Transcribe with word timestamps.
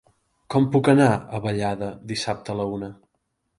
Com 0.55 0.63
puc 0.75 0.89
anar 0.93 1.09
a 1.39 1.43
Vallada 1.45 1.91
dissabte 2.15 2.55
a 2.55 2.59
la 2.63 2.69
una? 2.79 2.93